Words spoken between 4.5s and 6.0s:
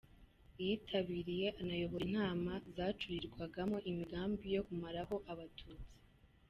yo kumaraho Abatutsi.